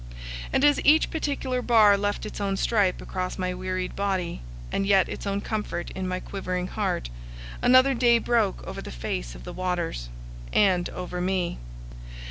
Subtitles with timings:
[0.51, 5.07] And as each particular bar left its own stripe across my wearied body, and yet
[5.07, 7.11] its own comfort in my quivering heart,
[7.61, 10.09] another day broke over the face of the waters,
[10.51, 11.59] and over me.